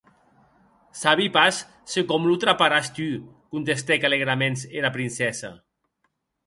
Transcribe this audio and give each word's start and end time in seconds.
Sabi 1.01 1.27
pas 1.35 1.59
se 1.91 2.05
com 2.13 2.25
lo 2.31 2.39
traparàs 2.45 2.91
tu, 2.97 3.07
contestèc 3.53 4.09
alègraments 4.11 4.67
era 4.83 4.97
princessa. 4.99 5.55